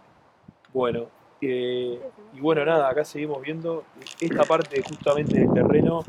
bueno, 0.72 1.06
eh, 1.40 2.00
y 2.34 2.40
bueno, 2.40 2.64
nada, 2.64 2.88
acá 2.88 3.04
seguimos 3.04 3.42
viendo. 3.42 3.82
Esta 4.20 4.44
parte 4.44 4.80
justamente 4.88 5.40
del 5.40 5.52
terreno 5.52 6.04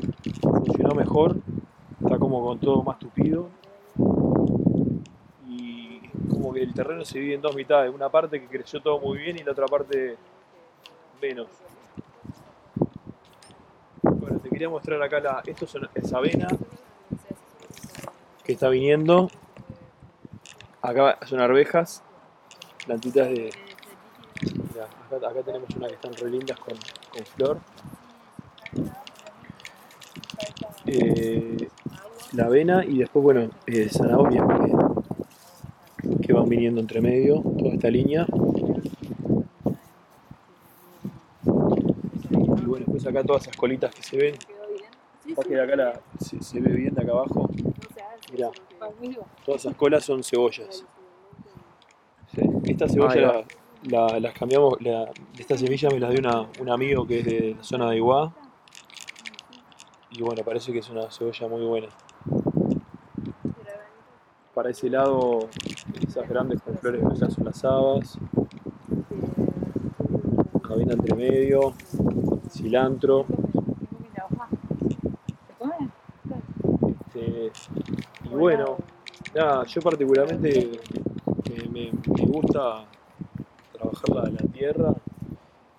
funcionó 0.70 0.94
mejor, 0.94 1.36
está 2.00 2.18
como 2.18 2.44
con 2.44 2.58
todo 2.58 2.82
más 2.82 2.98
tupido. 2.98 3.48
Y 5.48 6.00
como 6.28 6.52
que 6.52 6.62
el 6.62 6.72
terreno 6.72 7.04
se 7.04 7.18
divide 7.18 7.34
en 7.34 7.42
dos 7.42 7.56
mitades, 7.56 7.92
una 7.92 8.08
parte 8.08 8.40
que 8.40 8.46
creció 8.46 8.80
todo 8.80 9.00
muy 9.00 9.18
bien 9.18 9.38
y 9.38 9.42
la 9.42 9.52
otra 9.52 9.66
parte 9.66 10.16
menos. 11.20 11.48
Bueno, 14.02 14.38
te 14.38 14.48
quería 14.48 14.68
mostrar 14.68 15.02
acá 15.02 15.20
la. 15.20 15.42
Esto 15.44 15.66
es 15.94 16.12
avena 16.12 16.48
que 18.44 18.52
está 18.52 18.68
viniendo. 18.68 19.28
Acá 20.82 21.18
son 21.26 21.40
arvejas, 21.40 22.02
plantitas 22.86 23.28
de. 23.28 23.50
Acá 25.10 25.42
tenemos 25.44 25.68
una 25.76 25.88
que 25.88 25.94
están 25.94 26.14
re 26.14 26.30
lindas 26.30 26.58
con, 26.60 26.76
con 27.12 27.24
flor. 27.26 27.60
Eh, 30.92 31.68
la 32.32 32.44
avena 32.46 32.84
y 32.84 32.98
después, 32.98 33.22
bueno, 33.22 33.50
eh, 33.66 33.88
zanahorias 33.90 34.44
que, 36.02 36.26
que 36.26 36.32
van 36.32 36.48
viniendo 36.48 36.80
entre 36.80 37.00
medio, 37.00 37.40
toda 37.58 37.72
esta 37.74 37.90
línea. 37.90 38.26
Y 41.44 42.64
bueno, 42.64 42.84
después 42.86 43.06
acá 43.06 43.24
todas 43.24 43.42
esas 43.42 43.56
colitas 43.56 43.94
que 43.94 44.02
se 44.02 44.16
ven. 44.16 44.34
Capaz 45.28 45.42
que 45.44 45.54
de 45.54 45.62
acá 45.62 45.76
la- 45.76 46.00
se, 46.20 46.42
se 46.42 46.60
ve 46.60 46.70
bien 46.72 46.94
de 46.94 47.02
acá 47.02 47.12
abajo. 47.12 47.48
Mirá. 48.32 48.50
Todas 49.44 49.60
esas 49.64 49.76
colas 49.76 50.04
son 50.04 50.22
cebollas. 50.24 50.84
Sí. 52.34 52.42
Esta 52.64 52.88
cebolla 52.88 53.26
va. 53.28 53.44
la, 53.84 54.06
la- 54.12 54.20
las 54.20 54.34
cambiamos, 54.34 54.80
la, 54.80 55.10
esta 55.38 55.56
semilla 55.56 55.88
me 55.90 55.98
la 56.00 56.10
dio 56.10 56.20
una- 56.20 56.46
un 56.60 56.68
amigo 56.70 57.06
que 57.06 57.20
es 57.20 57.24
de 57.24 57.54
la 57.56 57.64
zona 57.64 57.90
de 57.90 57.96
Iguá. 57.96 58.32
Y 60.20 60.22
bueno, 60.22 60.42
parece 60.44 60.70
que 60.70 60.80
es 60.80 60.90
una 60.90 61.10
cebolla 61.10 61.48
muy 61.48 61.64
buena. 61.64 61.88
Para 64.52 64.68
ese 64.68 64.90
lado, 64.90 65.48
esas 66.06 66.28
grandes 66.28 66.60
con 66.60 66.76
flores 66.76 67.02
esas 67.14 67.32
son 67.32 67.46
las 67.46 67.64
habas, 67.64 68.18
avena 70.62 70.92
entre 70.92 71.16
medio, 71.16 71.72
cilantro. 72.50 73.24
este, 76.86 77.50
y 78.24 78.28
bueno, 78.28 78.76
nada, 79.34 79.64
yo 79.64 79.80
particularmente 79.80 80.70
me, 81.72 81.92
me 81.92 82.26
gusta 82.26 82.84
trabajar 83.72 84.10
la, 84.10 84.22
la 84.24 84.52
tierra 84.52 84.92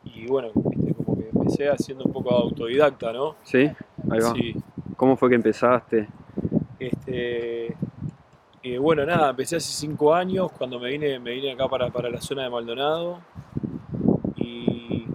y 0.04 0.26
bueno, 0.26 0.50
viste, 0.56 0.96
como 0.96 1.16
que 1.16 1.30
empecé 1.30 1.70
haciendo 1.70 2.06
un 2.06 2.12
poco 2.12 2.32
autodidacta, 2.32 3.14
¿no? 3.14 3.36
¿Sí? 3.44 3.70
Ahí 4.10 4.20
va. 4.20 4.34
Sí, 4.34 4.56
¿Cómo 4.96 5.18
fue 5.18 5.30
que 5.30 5.36
empezaste? 5.36 6.08
Este, 6.78 7.76
eh, 8.64 8.78
bueno, 8.78 9.04
nada, 9.04 9.32
empecé 9.32 9.56
hace 9.56 9.72
cinco 9.72 10.14
años 10.14 10.52
cuando 10.52 10.80
me 10.80 10.90
vine, 10.90 11.20
me 11.20 11.32
vine 11.32 11.54
acá 11.54 11.68
para, 11.68 11.90
para 11.90 12.10
la 12.10 12.22
zona 12.22 12.44
de 12.44 12.52
Maldonado 12.52 13.20
y, 14.36 15.08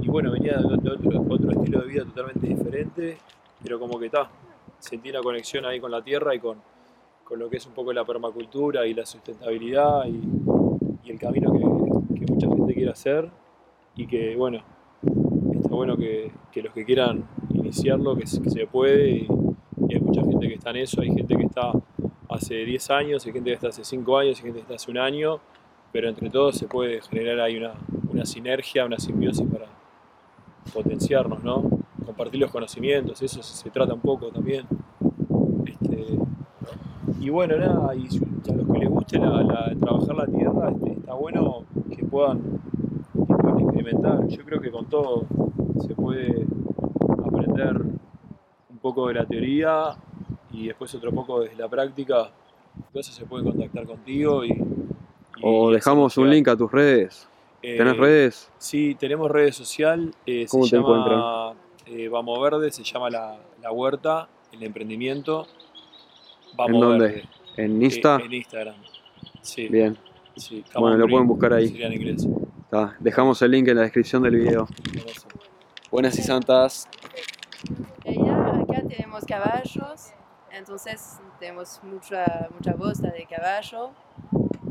y 0.00 0.08
bueno, 0.08 0.30
venía 0.32 0.56
de, 0.56 0.74
otro, 0.74 1.24
otro 1.28 1.50
estilo 1.50 1.80
de 1.80 1.86
vida 1.86 2.04
totalmente 2.04 2.46
diferente, 2.46 3.18
pero 3.62 3.78
como 3.78 3.98
que 3.98 4.06
está, 4.06 4.30
sentí 4.78 5.10
una 5.10 5.20
conexión 5.20 5.66
ahí 5.66 5.78
con 5.78 5.90
la 5.90 6.02
tierra 6.02 6.34
y 6.34 6.38
con, 6.38 6.56
con 7.24 7.38
lo 7.38 7.50
que 7.50 7.58
es 7.58 7.66
un 7.66 7.74
poco 7.74 7.92
la 7.92 8.06
permacultura 8.06 8.86
y 8.86 8.94
la 8.94 9.04
sustentabilidad 9.04 10.06
y, 10.06 10.22
y 11.04 11.10
el 11.10 11.18
camino 11.18 11.52
que, 11.52 12.20
que 12.20 12.32
mucha 12.32 12.48
gente 12.48 12.72
quiere 12.72 12.90
hacer 12.90 13.28
y 13.96 14.06
que 14.06 14.34
bueno, 14.34 14.62
está 15.52 15.74
bueno 15.74 15.96
que, 15.98 16.32
que 16.50 16.62
los 16.62 16.72
que 16.72 16.86
quieran 16.86 17.24
iniciarlo, 17.72 18.14
que, 18.14 18.26
se- 18.26 18.66
puede 18.66 19.10
y, 19.10 19.28
hay 19.90 20.00
mucha 20.00 20.22
gente 20.22 20.46
que 20.46 20.54
está 20.54 20.70
en 20.70 20.76
eso, 20.76 21.00
hay 21.00 21.08
gente 21.08 21.34
que 21.34 21.44
está 21.44 21.72
hace 22.28 22.54
10 22.66 22.90
años, 22.90 23.26
hay 23.26 23.32
gente 23.32 23.50
que 23.50 23.54
está 23.54 23.68
hace 23.68 23.82
5 23.82 24.18
años, 24.18 24.36
hay 24.38 24.42
gente 24.44 24.58
que 24.58 24.62
está 24.62 24.74
hace 24.74 24.90
un 24.90 24.98
año, 24.98 25.40
pero 25.90 26.08
entre 26.08 26.28
todos 26.28 26.56
se 26.56 26.66
puede 26.66 27.00
generar 27.00 27.40
ahí 27.40 27.56
una, 27.56 27.72
una 28.10 28.26
sinergia, 28.26 28.84
una 28.84 28.98
simbiosis 28.98 29.46
para 29.50 29.66
potenciarnos, 30.72 31.42
¿no? 31.42 31.64
Compartir 32.04 32.40
los 32.40 32.50
conocimientos, 32.50 33.22
eso 33.22 33.42
se, 33.42 33.70
trata 33.70 33.94
un 33.94 34.00
poco 34.00 34.28
también. 34.28 34.66
Este, 35.66 36.06
y 37.20 37.30
bueno, 37.30 37.56
nada, 37.56 37.94
y 37.94 38.06
a 38.50 38.54
los 38.54 38.66
que 38.66 38.78
les 38.78 38.90
guste 38.90 39.18
trabajar 39.18 40.14
la 40.16 40.26
tierra, 40.26 40.70
este, 40.70 40.92
está 40.92 41.14
bueno 41.14 41.64
que 41.90 42.04
puedan, 42.04 42.40
que 43.12 43.18
puedan 43.24 43.60
experimentar. 43.60 44.26
Yo 44.28 44.44
creo 44.44 44.60
que 44.60 44.70
con 44.70 44.86
todo 44.86 45.26
se 45.86 45.94
puede 45.94 46.46
aprender 47.52 47.82
un 48.70 48.78
poco 48.78 49.08
de 49.08 49.14
la 49.14 49.24
teoría 49.26 49.96
y 50.52 50.68
después 50.68 50.94
otro 50.94 51.12
poco 51.12 51.40
desde 51.40 51.56
la 51.56 51.68
práctica. 51.68 52.30
Entonces 52.86 53.14
se 53.14 53.24
puede 53.26 53.44
contactar 53.44 53.86
contigo 53.86 54.44
y... 54.44 54.50
y 54.52 55.40
O 55.42 55.70
dejamos 55.70 56.16
un 56.16 56.30
link 56.30 56.48
a 56.48 56.56
tus 56.56 56.70
redes. 56.72 57.28
llegar. 57.62 57.78
¿Tenés 57.78 57.94
Eh, 57.94 58.00
redes? 58.00 58.50
Sí, 58.58 58.94
tenemos 58.98 59.30
redes 59.30 59.56
social. 59.56 60.14
eh, 60.26 60.46
¿Cómo 60.50 60.64
se 60.64 60.76
te 60.76 60.82
llama 60.82 61.54
eh, 61.86 62.08
Vamos 62.08 62.40
Verde, 62.40 62.70
se 62.70 62.82
llama 62.82 63.10
la, 63.10 63.38
la 63.60 63.72
huerta, 63.72 64.28
el 64.52 64.62
emprendimiento. 64.62 65.46
Vamos 66.56 66.74
¿En 66.74 66.80
dónde? 66.80 67.04
Verde. 67.06 67.28
¿En 67.56 67.82
eh, 67.82 67.84
Insta? 67.84 68.20
en 68.24 68.32
Instagram. 68.32 68.74
Sí, 69.42 69.68
Bien, 69.68 69.96
sí. 70.36 70.64
Bueno, 70.74 70.96
lo 70.96 71.04
Green, 71.04 71.10
pueden 71.10 71.28
buscar 71.28 71.52
ahí. 71.52 71.68
sería 71.68 71.86
en 71.88 71.92
inglés. 71.94 72.26
está. 72.64 72.96
Dejamos 73.00 73.42
el 73.42 73.50
link 73.50 73.68
en 73.68 73.76
la 73.76 73.82
descripción 73.82 74.22
del 74.22 74.36
video. 74.36 74.66
Buenas 75.90 76.18
y 76.18 76.22
santas. 76.22 76.88
Tenemos 78.94 79.24
caballos, 79.24 80.12
entonces 80.50 81.18
tenemos 81.38 81.80
mucha, 81.82 82.48
mucha 82.52 82.74
bosta 82.74 83.10
de 83.10 83.24
caballo. 83.24 83.92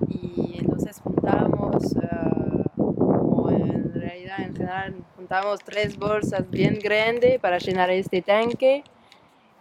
Y 0.09 0.59
entonces 0.59 1.01
juntamos, 1.03 1.95
eh, 1.95 2.63
como 2.75 3.49
en 3.49 3.91
realidad 3.91 4.41
en 4.41 4.55
general, 4.55 4.95
juntamos 5.15 5.59
tres 5.65 5.97
bolsas 5.97 6.47
bien 6.51 6.77
grandes 6.77 7.39
para 7.39 7.57
llenar 7.57 7.89
este 7.89 8.21
tanque 8.21 8.83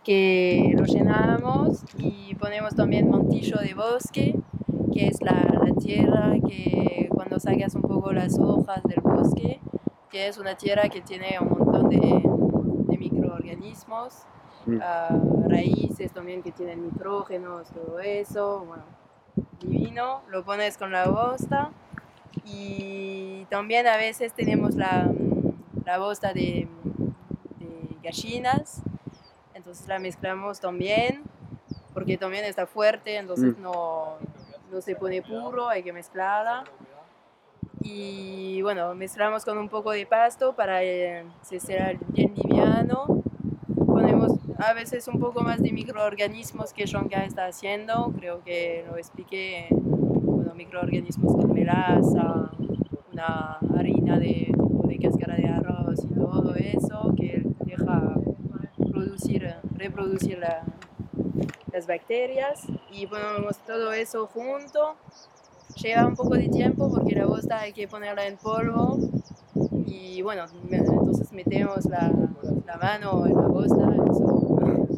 que 0.04 0.74
lo 0.76 0.84
llenamos 0.84 1.82
y 1.96 2.34
ponemos 2.34 2.74
también 2.74 3.08
montillo 3.08 3.56
de 3.56 3.72
bosque 3.72 4.34
que 4.92 5.06
es 5.06 5.22
la, 5.22 5.32
la 5.64 5.74
tierra 5.80 6.34
que 6.46 7.08
cuando 7.10 7.38
sacas 7.38 7.74
un 7.74 7.82
poco 7.82 8.12
las 8.12 8.38
hojas 8.38 8.82
del 8.84 9.00
bosque 9.00 9.58
que 10.10 10.28
es 10.28 10.36
una 10.36 10.54
tierra 10.54 10.90
que 10.90 11.00
tiene 11.00 11.38
un 11.40 11.48
montón 11.48 11.88
de, 11.88 11.98
de 11.98 12.98
microorganismos, 12.98 14.26
Ah, 14.82 15.18
raíces 15.48 16.12
también 16.12 16.42
que 16.42 16.52
tienen 16.52 16.82
nitrógenos, 16.84 17.68
todo 17.68 17.98
eso, 18.00 18.64
bueno, 18.66 18.84
divino, 19.60 20.22
lo 20.28 20.44
pones 20.44 20.76
con 20.78 20.92
la 20.92 21.08
bosta 21.08 21.70
y 22.44 23.44
también 23.50 23.86
a 23.86 23.96
veces 23.96 24.32
tenemos 24.32 24.74
la, 24.76 25.04
mm, 25.04 25.84
la 25.84 25.98
bosta 25.98 26.32
de, 26.32 26.68
de 27.58 27.96
gallinas, 28.02 28.82
entonces 29.54 29.86
la 29.88 29.98
mezclamos 29.98 30.60
también, 30.60 31.22
porque 31.92 32.16
también 32.16 32.44
está 32.44 32.66
fuerte, 32.66 33.16
entonces 33.16 33.56
Mm. 33.58 33.62
no, 33.62 34.16
no 34.70 34.80
se 34.80 34.94
pone 34.94 35.22
puro, 35.22 35.68
hay 35.68 35.82
que 35.82 35.92
mezclarla. 35.92 36.64
Y 37.82 38.60
bueno, 38.62 38.94
mezclamos 38.94 39.44
con 39.44 39.56
un 39.58 39.68
poco 39.68 39.90
de 39.90 40.04
pasto 40.06 40.54
para 40.54 40.82
eh, 40.84 41.24
que 41.48 41.58
sea 41.60 41.94
bien 42.08 42.34
liviano. 42.36 43.19
A 44.62 44.74
veces 44.74 45.08
un 45.08 45.18
poco 45.18 45.42
más 45.42 45.62
de 45.62 45.72
microorganismos 45.72 46.72
que 46.72 46.84
Shonka 46.86 47.24
está 47.24 47.46
haciendo. 47.46 48.12
Creo 48.18 48.42
que 48.44 48.84
lo 48.88 48.96
expliqué. 48.98 49.66
Bueno, 49.70 50.54
microorganismos 50.54 51.34
con 51.34 51.52
melaza, 51.52 52.50
una 53.12 53.58
harina 53.76 54.18
de 54.18 54.52
de 54.84 54.98
cáscara 54.98 55.36
de 55.36 55.46
arroz 55.48 56.00
y 56.04 56.14
todo 56.14 56.54
eso 56.56 57.14
que 57.16 57.42
deja 57.60 58.14
producir, 58.90 59.54
reproducir 59.76 60.38
la- 60.38 60.62
las 61.72 61.86
bacterias. 61.86 62.60
Y 62.92 63.06
ponemos 63.06 63.58
todo 63.66 63.92
eso 63.92 64.26
junto 64.26 64.96
lleva 65.76 66.04
un 66.04 66.14
poco 66.16 66.34
de 66.34 66.48
tiempo 66.48 66.90
porque 66.90 67.14
la 67.14 67.24
bosta 67.26 67.60
hay 67.60 67.72
que 67.72 67.86
ponerla 67.88 68.26
en 68.26 68.36
polvo 68.36 68.98
y 69.86 70.20
bueno, 70.20 70.44
entonces 70.70 71.32
metemos 71.32 71.86
la, 71.86 72.10
la 72.66 72.76
mano 72.76 73.24
en 73.26 73.34
la 73.36 73.46
bosta. 73.46 73.86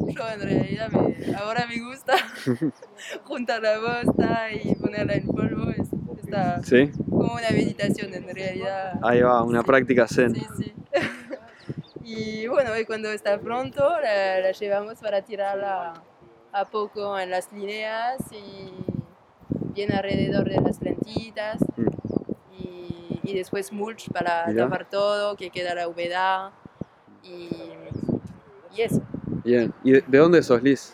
yo 0.15 0.29
en 0.29 0.41
realidad 0.41 0.89
me- 0.91 1.35
ahora 1.35 1.65
me 1.67 1.79
gusta 1.81 2.15
juntar 3.23 3.61
la 3.61 3.79
bosta 3.79 4.51
y 4.51 4.75
ponerla 4.75 5.15
en 5.15 5.27
polvo. 5.27 5.69
Es, 5.71 5.87
está 6.23 6.61
¿Sí? 6.63 6.91
como 7.09 7.33
una 7.35 7.49
meditación 7.51 8.13
en 8.13 8.33
realidad. 8.33 8.99
Ahí 9.03 9.21
va, 9.21 9.43
una 9.43 9.61
Sí. 9.61 9.65
práctica 9.67 10.07
zen. 10.07 10.35
Sí, 10.35 10.45
sí. 10.57 10.73
y 12.03 12.47
bueno, 12.47 12.77
y 12.77 12.85
cuando 12.85 13.09
está 13.11 13.39
pronto 13.39 13.99
la, 14.01 14.39
la 14.39 14.51
llevamos 14.51 14.99
para 14.99 15.21
tirarla 15.21 15.93
a 16.51 16.65
poco 16.65 17.17
en 17.19 17.29
las 17.31 17.51
líneas 17.51 18.17
y 18.31 18.71
bien 19.73 19.91
alrededor 19.93 20.47
de 20.49 20.61
las 20.61 20.77
plantitas. 20.77 21.59
Mm. 21.77 21.87
Y, 22.59 23.19
y 23.23 23.33
después 23.35 23.71
mulch 23.71 24.09
para 24.11 24.45
Mira. 24.47 24.65
tapar 24.65 24.89
todo, 24.89 25.35
que 25.35 25.49
queda 25.49 25.73
la 25.75 25.87
humedad. 25.87 26.51
Y, 27.23 27.49
y 28.75 28.81
eso. 28.81 29.01
Bien. 29.43 29.73
¿Y 29.83 29.91
de, 29.91 30.03
de 30.07 30.17
dónde 30.17 30.41
sos, 30.43 30.61
Liz? 30.63 30.93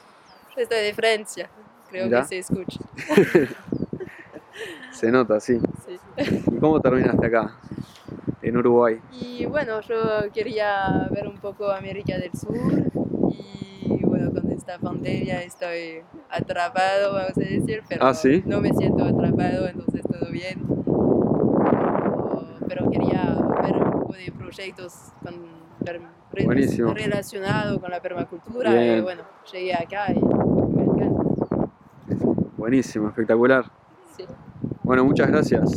Estoy 0.58 0.80
de 0.80 0.94
Francia, 0.94 1.50
creo 1.90 2.10
que 2.10 2.24
se 2.26 2.38
escucha. 2.40 2.80
Se 4.92 5.10
nota, 5.12 5.40
sí. 5.40 5.58
sí. 5.86 5.98
¿Y 6.52 6.58
cómo 6.60 6.82
terminaste 6.82 7.26
acá? 7.28 7.56
En 8.42 8.58
Uruguay. 8.58 9.00
Y 9.14 9.46
bueno, 9.46 9.80
yo 9.82 10.30
quería 10.34 11.08
ver 11.12 11.26
un 11.28 11.38
poco 11.38 11.72
América 11.72 12.18
del 12.18 12.32
Sur 12.34 12.92
y 13.32 14.04
bueno, 14.04 14.32
con 14.34 14.52
esta 14.52 14.78
pandemia 14.78 15.42
estoy 15.44 16.02
atrapado, 16.30 17.14
vamos 17.14 17.38
a 17.38 17.40
decir, 17.40 17.82
pero 17.88 18.06
Ah, 18.06 18.14
¿sí? 18.14 18.44
no 18.46 18.60
me 18.60 18.74
siento 18.74 19.06
atrapado, 19.06 19.68
entonces 19.70 20.02
todo 20.12 20.30
bien. 20.32 20.60
Pero, 20.68 22.58
pero 22.68 22.90
quería 22.92 23.38
ver 23.64 23.76
un 23.78 23.92
poco 23.92 24.14
de 24.14 24.32
proyectos 24.34 24.94
con, 25.24 25.36
Buenísimo. 26.32 26.94
relacionados 26.94 27.80
con 27.80 27.92
la 27.92 28.02
permacultura 28.02 28.74
Bien. 28.74 29.00
y 29.00 29.02
bueno, 29.02 29.24
llegué 29.52 29.74
acá 29.74 30.12
y 30.14 30.20
me 30.20 30.84
encanta. 30.84 31.24
Buenísimo, 32.58 33.08
espectacular. 33.10 33.66
Sí. 34.16 34.26
Bueno, 34.84 35.06
muchas 35.06 35.28
gracias. 35.28 35.70